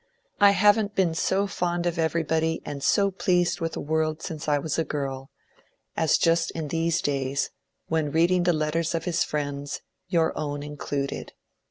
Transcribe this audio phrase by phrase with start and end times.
[0.39, 4.47] I have n't been so fond of everybody, and so pleased with the world, since
[4.47, 5.29] I was a girl,
[5.95, 7.51] as just in these days
[7.85, 11.33] when reading the let 108 MONCURE DANIEL CX)NWAY ters of his friends, your own included.